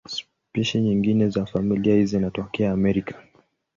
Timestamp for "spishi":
0.49-0.81